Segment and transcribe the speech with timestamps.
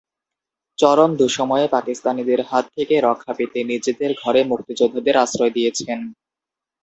[0.77, 5.99] চরম দুঃসময়ে পাকিস্তানিদের হাত থেকে রক্ষা পেতে নিজেদের ঘরে মুক্তিযোদ্ধাদের আশ্রয় দিয়েছেন।